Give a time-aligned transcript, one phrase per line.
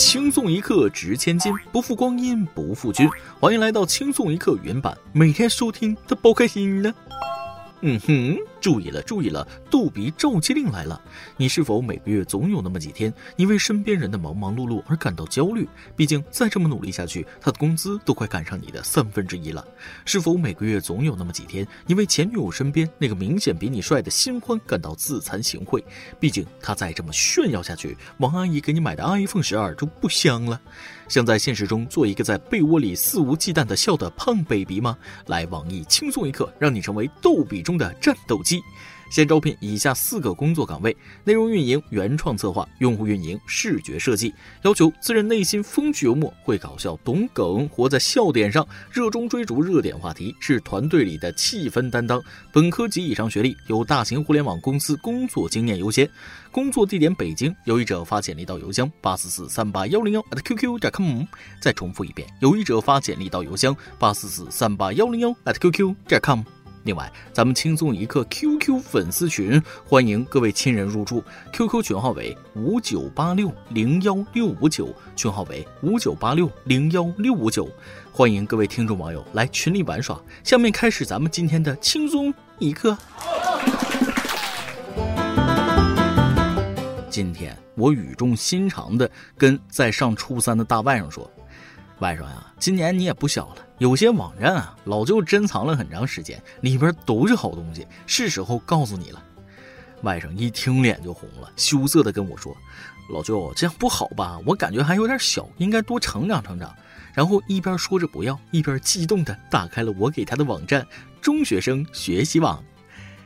[0.00, 3.06] 轻松一刻值千金，不负光阴不负君。
[3.38, 6.94] 欢迎来到轻松一刻原版，每天收听都包开心呢。
[7.82, 11.00] 嗯哼，注意了，注意了，逗比召集令来了！
[11.36, 15.66] 你是否每个月总有那么几天，你为身边人的忙忙碌碌而感到焦虑？
[15.96, 19.66] 毕竟再这么努力下去，他的工资都快赶上你的三分之一了。
[20.04, 25.82] 是否每个月总有那么几天，你为前女友身边那个明显比你帅的新欢感到自惭形秽？
[26.18, 30.60] 毕竟他再这么炫耀下去，王阿姨给你买的 iPhone 十二就不香了。
[31.08, 34.96] 想在现实中做一个在被窝里肆无忌惮的笑的胖 baby 吗？
[35.26, 38.49] 来网易轻松一刻，让你成为逗比中的战斗机。
[39.10, 44.32] 现招聘以下四个工作岗位：内容运营、原创策划、用户运营、视觉设计。
[44.62, 52.22] 要求自认内心风趣幽默，会搞笑，懂梗，活在笑点上，热衷追逐热点话题，是团队里的气氛担当。
[52.52, 56.08] 本科及以上学历，有大型互联网公司工作经验优先。
[56.52, 61.24] 工作地点北京，有意者发简历到邮箱八四四三八幺零幺 at qq 点 com。
[61.60, 66.44] 再重复一遍，有意者发简历到邮箱八四四三八幺零幺 at qq 点 com。
[66.84, 77.68] 另外，咱们轻松一刻 QQ 粉丝群欢迎各位亲人入驻，QQ 群号为五九八六零幺六五九，群号为五九八六零幺六五九，
[78.10, 80.18] 欢迎各位听众网友来群里玩耍。
[80.42, 82.96] 下面开始咱们今天的轻松一刻。
[87.10, 91.30] 今天我语重心长的跟在上初三的大外甥说。
[91.98, 99.22] 外甥呀，今年你也不小了，有些网站啊，老舅珍藏了很长时间，里边都是好东西，是时候告诉你了。
[100.02, 102.54] 外甥一听脸就红了，羞涩的跟我说
[103.10, 104.38] ：“老舅，这样不好吧？
[104.44, 106.70] 我感觉还有点小，应该多成长成长。”
[107.14, 110.86] 然后一边说着不要，一边激动的打开了我给他的网站——
[111.22, 112.62] 中学生学习网。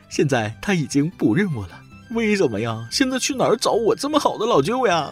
[0.07, 2.87] 现在他已经不认我了，为什么呀？
[2.89, 5.11] 现在去哪儿找我这么好的老舅呀？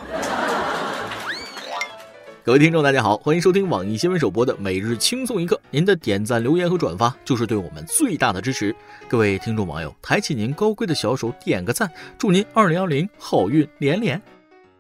[2.46, 5.58] 各位听众，大家好，欢迎收听网易新闻首播的每日轻松一刻。
[5.72, 8.76] 您的点赞、留言和转发就是对我们最大的支持。
[9.08, 14.22] 各位听众网友，抬起您高贵的小手，点个赞，祝您二零二零好运连连。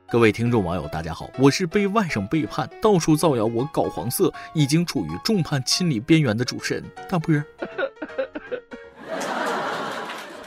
[0.09, 7.33] 各位听众网友，大家好，我是被外甥背叛，到处造谣我搞黄色，已经处于众叛亲离边缘的主持人大波。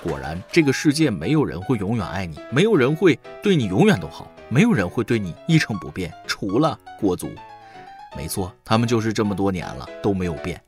[0.06, 4.30] 果然，这个世界没有人会永远爱你，没有人会对你永远都好。
[4.48, 7.28] 没有人会对你一成不变，除了国足。
[8.16, 10.62] 没错，他们就是这么多年了都没有变。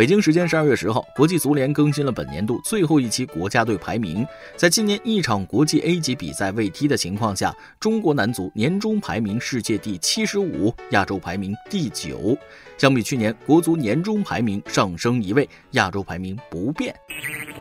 [0.00, 4.26] 北京时间十二月十号，国际足联更新了本年度最后一期国家队排名。
[4.56, 12.34] 在今年一场国际 A 级比赛未踢的情况下，中国男足年终排名世界第七十五，亚洲排名第九。
[12.78, 16.96] 相比去年，国足年终排名上升一位，亚洲排名不变。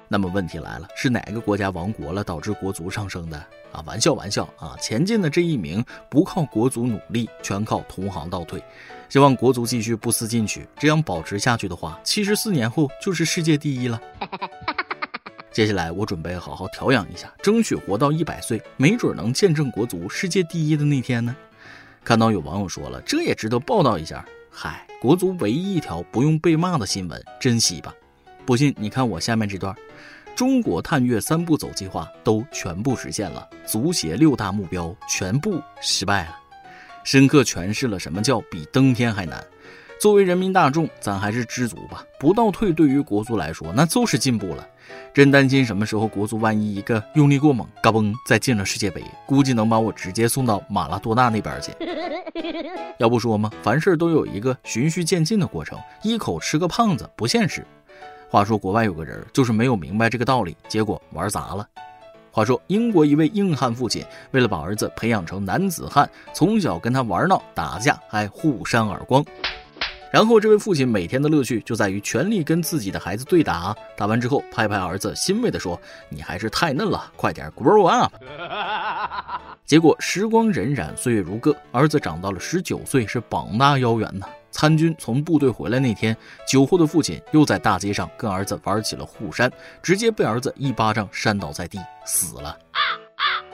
[0.08, 3.46] 那么问题来了，是哪个国家亡国了，导致国足上升的？
[3.72, 4.76] 啊，玩笑玩笑啊！
[4.82, 8.64] 前进的这一名不靠国足努力，全靠同行倒退。
[9.10, 14.00] 希望国足继续不思进取，这样保持下去的话，七十四年后就是世界第一了。
[15.52, 21.36] 接下来我准备好好调养一下，争取活到一百岁，没准能见证国足世界第一的那天呢。
[22.04, 24.26] 看到有网友说了，这也值得报道一下。
[24.52, 27.94] 嗨，国足唯一一条不用被骂的新闻，珍惜吧。
[28.46, 29.76] 不信你看我下面这段：
[30.40, 36.40] 中国探月三步走计划都全部实现了，足协六大目标全部失败了，
[37.04, 39.44] 深刻诠释了什么叫比登天还难。
[40.00, 42.06] 作为人民大众，咱还是知足吧。
[42.18, 44.66] 不倒退，对于国足来说，那就是进步了。
[45.14, 51.74] 真担心什么时候国足万一一个用力过猛，嘎嘣再进了世界杯，估计能把我直接送到马拉多纳那边去。
[52.98, 53.52] 要不说吗？
[53.62, 57.68] 凡事都有一个循序渐进的过程，一口吃个胖子不现实。
[58.30, 61.68] 话说国外有个人就是没有明白这个道理，结果玩砸了。
[62.32, 69.26] 话说英国一位硬汉父亲为了把儿子培养成男子汉，从小跟他玩闹打架，还互扇耳光。
[70.12, 73.76] 然后，这位父亲每天的乐趣就在于全力跟自己的孩子对打。
[73.96, 75.80] 打完之后，拍拍儿子，欣慰地说
[76.10, 78.12] ：“你还是太嫩了，快点 grow up。”
[79.66, 84.26] 结果时光荏苒，岁月如歌，儿子长到了十九岁，是膀大腰圆呢。
[84.52, 86.16] 参军从部队回来那天，
[86.48, 89.52] 酒后的父亲又在大街上跟儿子玩起了互扇，
[89.82, 92.58] 直接被儿子一巴掌扇倒在地，死了。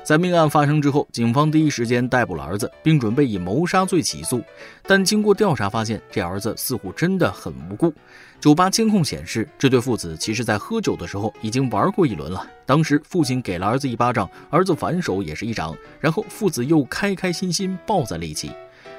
[0.04, 4.40] 在命案发生之后，警方第一时间逮捕了儿子，并准备以谋杀罪起诉。
[4.84, 7.92] 但经过调查发现，这儿子似乎真的很无辜。
[8.40, 12.46] 酒吧监控显示，这对父子其实在喝酒的时候已经玩过一轮了。
[12.68, 18.52] 当时父亲给了儿子一巴掌，儿子反手也是一掌，然后父子又开开心心抱在了一起。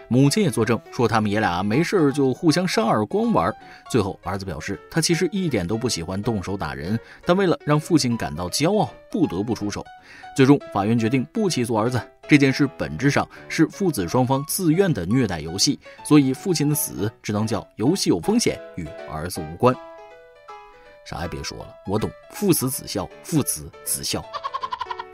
[0.08, 3.54] 母亲也作证说他们爷俩没事就互相扇耳光玩。
[3.90, 9.84] 最后，儿子表示他其实一点都不喜欢动手打人，但为了让父亲感到骄傲，不得不出手。
[10.36, 12.00] 最终，法院决定不起诉儿子。
[12.28, 19.74] 这件事本质上是父子双方自愿的虐待游戏，所以父亲的死只能叫游戏有风险，与儿子无关。
[21.04, 24.24] 啥也别说了，我懂，父死子孝，父慈子孝。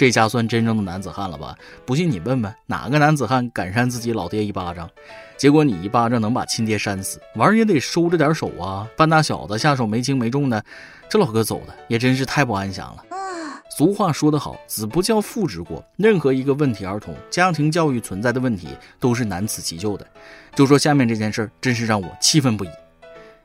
[0.02, 1.56] 这下算真正的男子汉了吧？
[1.87, 4.90] 不信你问问哪个男子汉敢扇自己老爹一巴掌？
[5.37, 8.84] 结果你一巴掌能把亲爹扇死，玩也得收着点手啊！
[8.96, 10.64] 半大小子下手没轻没重的，
[11.08, 13.04] 这老哥走的也真是太不安详了。
[13.76, 15.81] 俗话说得好，子不教父之过。
[15.96, 20.05] 任何一个问题儿童家庭教育存在的问题，都是难辞其咎的。
[20.56, 22.69] 就说下面这件事儿，真是让我气愤不已。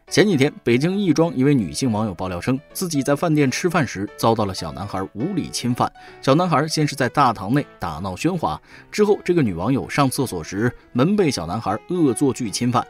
[0.09, 5.91] 前几天，北京亦庄一位女性网友爆料称，自己在饭店吃饭时遭到了小男孩无理侵犯。
[6.21, 8.59] 小男孩先是在大堂内打闹喧哗，
[8.89, 12.87] 之后这个女网友上厕所时门被小男孩恶作剧侵犯。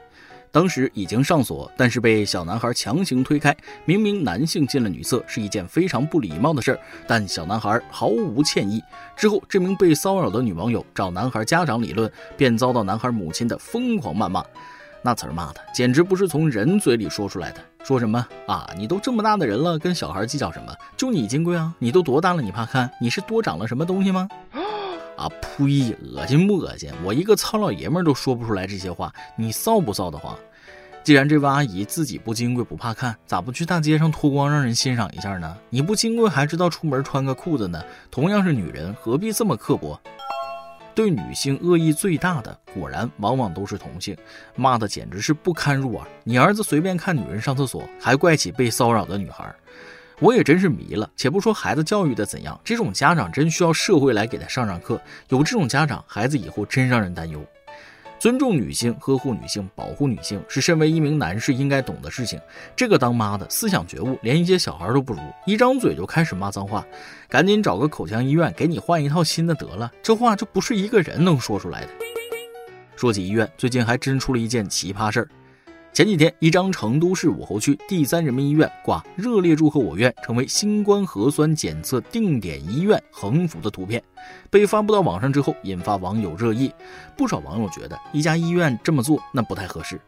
[0.51, 3.55] 当时已经上锁，但是被小男孩强行推开。
[3.85, 8.79] 明明男性进了女厕是一件非常不礼貌的事儿，但小男孩毫无歉意。
[9.15, 14.45] 之后，这名被骚扰的女网友找男孩家长理论，便遭到男孩母亲的疯狂谩骂。
[15.07, 18.69] 那词儿骂的简直不是从人嘴里说出来的，说什么啊？
[18.75, 20.75] 你都这么大的人了，跟小孩计较什么？
[20.97, 21.73] 就你金贵啊？
[21.79, 22.41] 你都多大了？
[22.41, 22.91] 你怕看？
[22.99, 24.27] 你是多长了什么东西吗？
[25.15, 25.95] 啊呸！
[26.13, 26.91] 恶心不恶心？
[27.05, 30.37] 我一个糙老爷们都说不出来这些话，你臊不臊得慌？
[31.05, 35.55] 既然这位阿姨自己不金贵不怕看，咋不去大街上脱光让人欣赏一下呢？
[35.69, 37.81] 你不金贵还知道出门穿个裤子呢？
[38.11, 39.97] 同样是女人，何必这么刻薄？
[40.97, 44.17] 对女性恶意最大的，果然往往都是同性，
[44.55, 46.07] 骂的简直是不堪入耳。
[46.23, 49.53] 你儿子随便看女人上厕所，还怪起被骚扰的女孩，
[50.19, 51.07] 我也真是迷了。
[51.15, 54.99] 且不说孩子教育的怎样，这种家长真需要社会来给他上上课。
[55.29, 57.45] 有这种家长，孩子以后真让人担忧。
[58.27, 62.37] 尊重女性、呵护女性、保护女性，是身为一名男士应该懂的事情。
[62.75, 66.85] 这个当妈的思想觉悟连一些小孩都不如，一张嘴就开始骂脏话，
[67.29, 69.89] 赶紧找个口腔医院给你换一套新的得了。
[70.03, 71.89] 这话这不是一个人能说出来的。
[72.97, 75.29] 说起医院，最近还真出了一件奇葩事儿。
[75.93, 84.03] 前几天，一张成都市武侯区第三人民医院挂“热烈祝贺我院成为新冠核酸检测定点医院”横幅的图片，
[84.49, 86.71] 被发布到网上之后，引发网友热议。
[87.15, 89.99] 不少网友觉得，一家医院这么做那不太合适。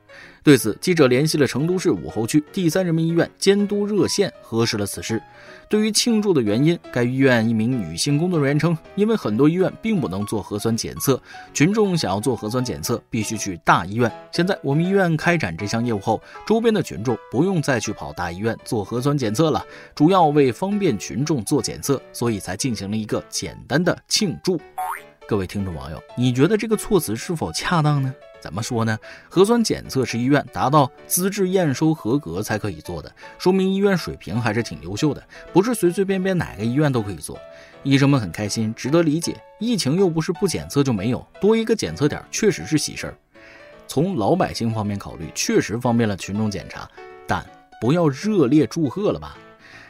[0.43, 5.21] 对此，记者联系了成都市武侯区第三人民医院监督热线，核实了此事。
[5.67, 11.21] 对于庆祝的原因，该医院一名女性工作人员称，因为很多医院并不能做核酸检测，
[11.53, 14.11] 群众想要做核酸检测必须去大医院。
[14.31, 19.63] 现在我们医院开展这项业务后，周边的群众不用再去跑大医院做核酸检测了，
[19.93, 24.59] 主要为方便群众做检测，所以才进行了一个简单的庆祝。
[25.27, 28.13] 各位听众网友，你觉得这个措辞是否恰当呢？
[28.41, 28.97] 怎么说呢？
[29.27, 37.37] 核酸检测是医院达到资质验收合格才可以做的，说明医院水平还是挺优秀的，不是随随便便哪个医院都可以做。
[37.83, 39.35] 医生们很开心，值得理解。
[39.59, 43.17] 疫情又不是不检测就没有，多一个检测点确实是喜事儿。
[43.87, 46.89] 从老百姓方面考虑，确实方便了群众检查，
[47.27, 47.45] 但
[47.81, 49.37] 不要热烈祝贺了吧？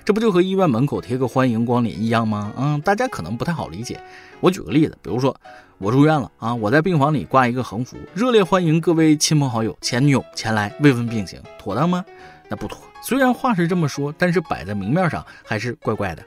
[0.06, 2.52] 这不就和医院门口贴个欢迎光临一样吗？
[2.58, 4.00] 嗯，大家可能不太好理解。
[4.40, 5.36] 我举个例子，比如说
[5.78, 12.04] 我住院了啊，我在病房里挂一个横幅，热烈欢迎各位亲朋好友、前女友前来慰问病情，妥当吗？
[12.48, 12.80] 那不妥。
[13.02, 16.24] 虽然话是这么说，但是摆在明面上还是怪怪的。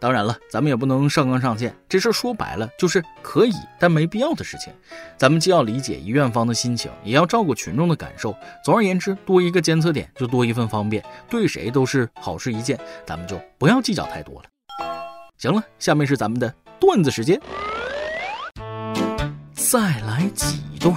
[0.00, 4.72] 当然了，咱们也不能上纲上线，这事说白了就是可以但没必要的事情。
[5.16, 8.34] 咱们既要理解医院方的心情，也要照顾群众的感受。
[8.64, 12.78] 总而言之，多一个监测点就多一份方便，对谁都是好事一件。
[13.04, 14.48] 咱们就不要计较太多了。
[15.36, 17.40] 行了，下面是咱们的段子时间，
[19.52, 20.94] 再来几段。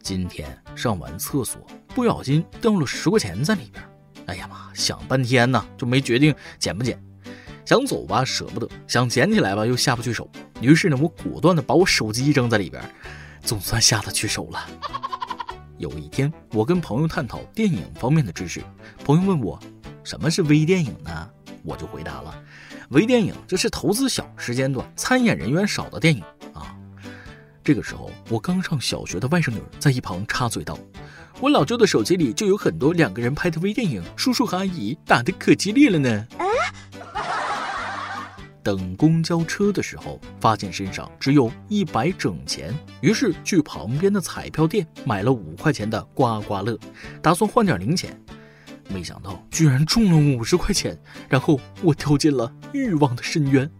[0.00, 3.84] 今天上完厕所，不小心掉了十块钱在里边。
[4.26, 7.02] 哎呀妈，想半天呢，就没决定捡不捡。
[7.68, 10.26] 想走吧，舍不得；想捡起来吧，又下不去手。
[10.62, 12.82] 于是呢，我果断的把我手机扔在里边，
[13.42, 14.66] 总算下得去手了。
[15.76, 18.62] 有一天，我跟朋友探讨电影方面的知识，
[19.04, 19.60] 朋友问我
[20.02, 21.28] 什么是微电影呢？
[21.62, 22.42] 我就回答了：
[22.88, 26.22] 微电影就是投资小、时间短、参演人员少的电影
[26.54, 26.74] 啊。
[27.62, 30.78] 这个时候，我刚上小学的外甥女在一旁插嘴道
[31.38, 36.26] ：“我老舅的手机里就有很多两个人拍的微电影，叔叔和阿姨打的可激烈了呢。”
[38.68, 46.78] 等公交车的时候，发现身上只有一百整钱，于是去旁边的彩票店买了五块钱的刮刮乐，
[47.22, 48.14] 打算换点零钱。
[48.90, 50.98] 没想到居然中了五十块钱，
[51.30, 53.70] 然后我掉进了欲望的深渊。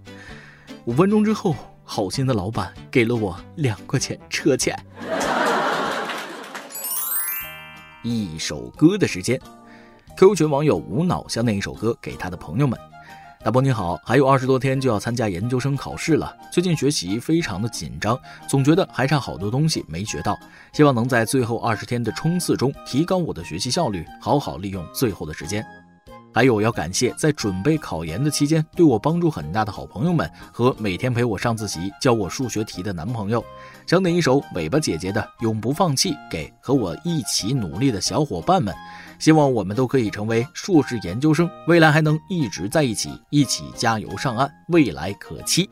[0.86, 1.54] 五分钟之后，
[1.84, 4.74] 好心的老板给了我两块钱车钱。
[8.02, 9.38] 一首歌的时间。
[10.16, 12.80] QQ 群网友无脑想点一首歌给他的朋友们。
[13.44, 18.18] 大伯你好，还有二十多天就要参加研究生考试了，最近学习非常的紧张，
[18.48, 20.36] 总觉得还差好多东西没学到，
[20.72, 25.64] 希望能在最后二十天的冲刺中提高我的学习效率，好好利用最后的时间。
[26.32, 33.44] 还有要感谢在准备考研的期间对我帮助很大的好朋友们和每天陪我上自习教我数学题的男朋友。
[33.86, 38.74] 想点一首尾巴姐姐的《永不放弃》给和我一起努力的小伙伴们，
[39.18, 45.68] 希望我们都可以成为硕士研究生，未来还能一直在一起，一起加油上岸，未来可期。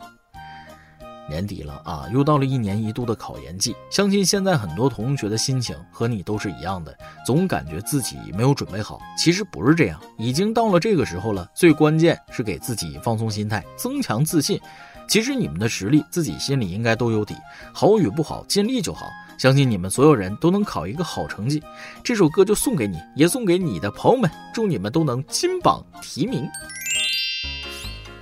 [1.28, 3.75] 年底了啊，又到了一年一度的考研季。
[3.90, 8.99] 相信现在很多同学的心情和你都是一样的，总感觉自己没有准备好。
[9.18, 11.49] 其实不是这样，已经到了这个时候了。
[11.54, 14.61] 最关键是给自己放松心态，增强自信。
[15.09, 17.35] 其实你们的实力自己心里应该都有底，
[17.73, 19.06] 好与不好尽力就好。
[19.38, 21.62] 相信你们所有人都能考一个好成绩。
[22.02, 26.49] 这首歌就送给你，也送给你的朋友们，祝你们都能金榜题名。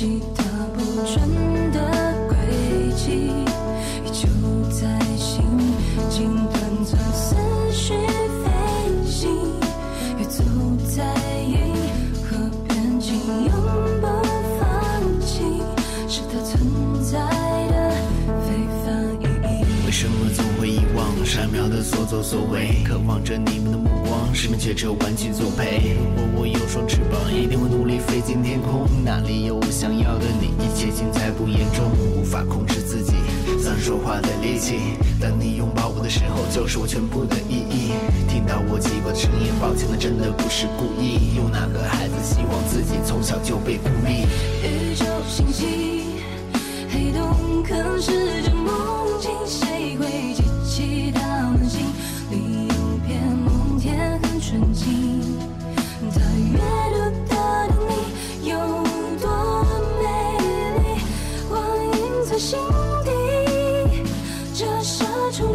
[0.00, 0.42] 记它
[0.72, 1.20] 不准
[1.72, 1.78] 的
[2.26, 2.34] 轨
[2.96, 3.10] 迹，
[4.02, 4.26] 依旧
[4.70, 5.44] 在心
[6.08, 7.36] 间盘旋思
[7.70, 7.92] 绪
[8.42, 8.48] 飞
[9.04, 9.28] 行，
[10.16, 10.42] 越走
[10.88, 11.04] 在
[11.42, 11.74] 银
[12.24, 13.14] 河边境，
[13.44, 13.52] 永
[14.00, 14.06] 不
[14.58, 15.42] 放弃，
[16.08, 16.58] 是它存
[17.04, 17.18] 在
[17.68, 17.92] 的
[18.46, 19.84] 非凡意义。
[19.84, 22.82] 为什么总会遗忘闪苗的所作所为？
[22.88, 24.09] 渴望着你们的目光。
[24.34, 25.94] 身边却只有玩具作陪。
[25.94, 28.86] 如果我有双翅膀，一定会努力飞进天空。
[29.04, 30.48] 哪里有我想要的你？
[30.64, 33.12] 一切尽在不言中，无法控制自己，
[33.62, 34.96] 想说话的力气。
[35.20, 37.92] 当你拥抱我的时候，就是我全部的意义。
[38.28, 41.36] 听到我奇怪的声音，抱歉，那真的不是故意。
[41.36, 44.24] 有哪个孩子希望自己从小就被孤立？
[44.64, 46.22] 宇宙星系，
[46.88, 48.39] 黑洞可是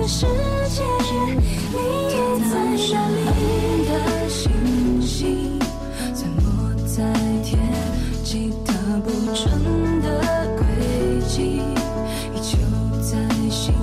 [0.07, 0.27] 世
[0.69, 0.83] 界，
[1.71, 1.77] 你
[2.11, 2.15] 藏
[2.51, 2.53] 在
[2.93, 3.17] 哪里？
[3.87, 5.59] 的星星
[6.13, 6.45] 怎落
[6.85, 7.01] 在
[7.43, 7.59] 天？
[8.23, 8.71] 际得
[9.03, 9.49] 不成
[10.01, 10.07] 的
[10.57, 10.63] 轨
[11.27, 11.59] 迹，
[12.33, 12.55] 依旧
[13.01, 13.17] 在
[13.49, 13.73] 心，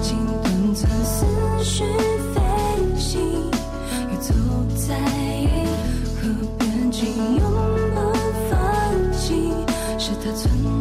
[0.00, 1.26] 情短暂，思
[1.64, 1.84] 绪
[2.32, 2.40] 飞
[2.96, 4.32] 行，游走
[4.76, 4.96] 在
[5.40, 5.66] 银
[6.22, 6.22] 河
[6.58, 7.08] 边境，
[7.38, 7.42] 永
[7.92, 8.00] 不
[8.48, 9.50] 放弃，
[9.98, 10.75] 是他存。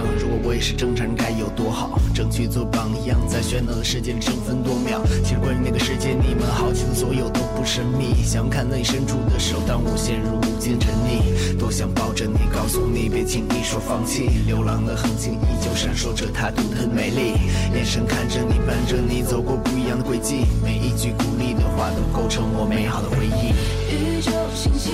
[0.00, 5.02] 如果我也是正常人该有多好，争取做榜样，在喧闹的世界里争分夺秒。
[5.24, 8.22] 其实关于那个世界，你们好奇的所有都不神秘。
[8.24, 14.30] 想看那你伸出的手，当我陷入无尽沉溺，多想抱着你，告诉你别轻易说放弃。
[14.46, 17.34] 流浪的恒星依旧闪烁着它独特的美丽，
[17.74, 20.46] 眼神看着你，伴着你走过不一样的轨迹。
[20.62, 23.52] 每一句鼓励的话都构成我美好的回忆。
[23.92, 24.90] 宇宙星系，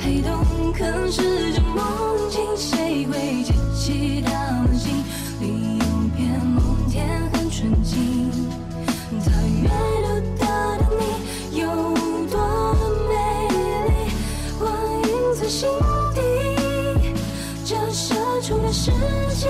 [0.00, 1.84] 黑洞可是这梦
[2.30, 3.52] 境，谁会记
[3.86, 4.28] 祈祷
[4.76, 4.96] 心
[5.40, 5.84] 里有
[6.16, 8.32] 片梦田很纯净，
[9.24, 9.30] 他
[9.62, 9.68] 阅
[10.02, 10.06] 读
[10.40, 10.44] 到
[10.78, 11.64] 的你有
[12.28, 12.34] 多
[13.08, 13.12] 美
[13.54, 14.10] 丽，
[14.58, 14.66] 光
[15.04, 15.08] 影
[15.40, 15.68] 在心
[16.16, 16.18] 底
[17.64, 18.90] 折射出的世
[19.36, 19.46] 界，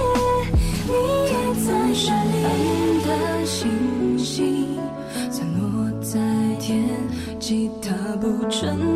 [0.85, 0.93] 你
[1.25, 1.33] 也
[1.65, 2.37] 在这里。
[3.07, 3.11] 的
[3.47, 4.77] 星星，
[5.31, 6.21] 散落在
[6.61, 6.87] 天
[7.41, 8.96] 际，它不沉。